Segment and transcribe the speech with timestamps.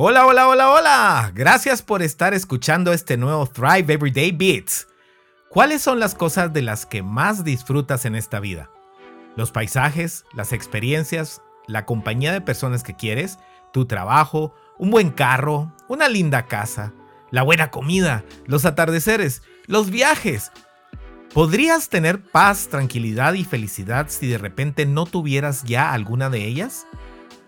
[0.00, 1.32] Hola, hola, hola, hola.
[1.34, 4.86] Gracias por estar escuchando este nuevo Thrive Everyday Beats.
[5.50, 8.70] ¿Cuáles son las cosas de las que más disfrutas en esta vida?
[9.34, 13.40] Los paisajes, las experiencias, la compañía de personas que quieres,
[13.72, 16.92] tu trabajo, un buen carro, una linda casa,
[17.32, 20.52] la buena comida, los atardeceres, los viajes.
[21.34, 26.86] ¿Podrías tener paz, tranquilidad y felicidad si de repente no tuvieras ya alguna de ellas?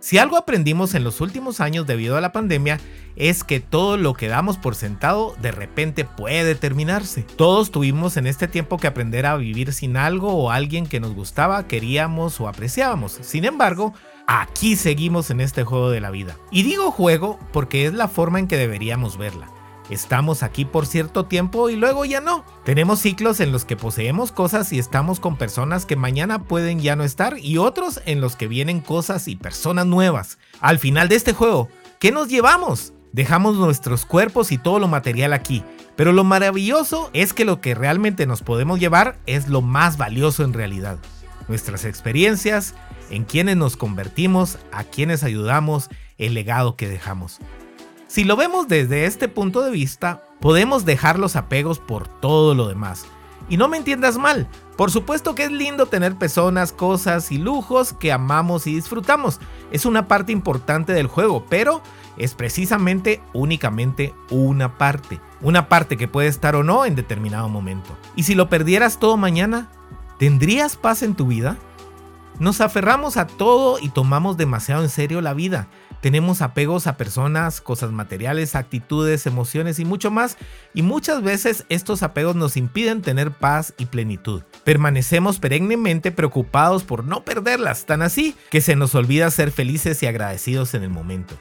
[0.00, 2.78] Si algo aprendimos en los últimos años debido a la pandemia
[3.16, 7.22] es que todo lo que damos por sentado de repente puede terminarse.
[7.22, 11.14] Todos tuvimos en este tiempo que aprender a vivir sin algo o alguien que nos
[11.14, 13.18] gustaba, queríamos o apreciábamos.
[13.22, 13.94] Sin embargo,
[14.26, 16.36] aquí seguimos en este juego de la vida.
[16.50, 19.55] Y digo juego porque es la forma en que deberíamos verla.
[19.88, 22.44] Estamos aquí por cierto tiempo y luego ya no.
[22.64, 26.96] Tenemos ciclos en los que poseemos cosas y estamos con personas que mañana pueden ya
[26.96, 30.38] no estar y otros en los que vienen cosas y personas nuevas.
[30.60, 31.68] Al final de este juego,
[32.00, 32.94] ¿qué nos llevamos?
[33.12, 35.62] Dejamos nuestros cuerpos y todo lo material aquí,
[35.94, 40.44] pero lo maravilloso es que lo que realmente nos podemos llevar es lo más valioso
[40.44, 40.98] en realidad.
[41.48, 42.74] Nuestras experiencias,
[43.08, 47.38] en quienes nos convertimos, a quienes ayudamos, el legado que dejamos.
[48.08, 52.68] Si lo vemos desde este punto de vista, podemos dejar los apegos por todo lo
[52.68, 53.04] demás.
[53.48, 57.92] Y no me entiendas mal, por supuesto que es lindo tener personas, cosas y lujos
[57.92, 59.40] que amamos y disfrutamos.
[59.72, 61.82] Es una parte importante del juego, pero
[62.16, 65.20] es precisamente únicamente una parte.
[65.40, 67.96] Una parte que puede estar o no en determinado momento.
[68.14, 69.68] Y si lo perdieras todo mañana,
[70.18, 71.56] ¿tendrías paz en tu vida?
[72.38, 75.68] Nos aferramos a todo y tomamos demasiado en serio la vida.
[76.02, 80.36] Tenemos apegos a personas, cosas materiales, actitudes, emociones y mucho más,
[80.74, 84.42] y muchas veces estos apegos nos impiden tener paz y plenitud.
[84.64, 90.06] Permanecemos perennemente preocupados por no perderlas, tan así que se nos olvida ser felices y
[90.06, 91.34] agradecidos en el momento.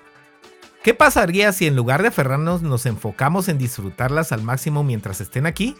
[0.81, 5.45] ¿Qué pasaría si en lugar de aferrarnos nos enfocamos en disfrutarlas al máximo mientras estén
[5.45, 5.75] aquí?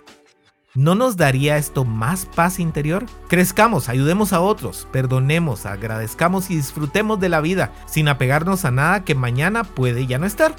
[0.75, 3.05] ¿No nos daría esto más paz interior?
[3.29, 9.05] Crezcamos, ayudemos a otros, perdonemos, agradezcamos y disfrutemos de la vida sin apegarnos a nada
[9.05, 10.53] que mañana puede ya no estar.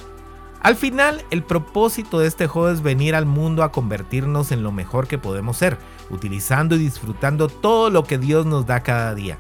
[0.63, 4.73] Al final, el propósito de este juego es venir al mundo a convertirnos en lo
[4.73, 5.77] mejor que podemos ser,
[6.09, 9.39] utilizando y disfrutando todo lo que Dios nos da cada día.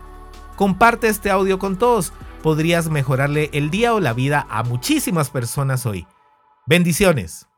[0.56, 5.86] Comparte este audio con todos, podrías mejorarle el día o la vida a muchísimas personas
[5.86, 6.06] hoy.
[6.66, 7.48] Bendiciones.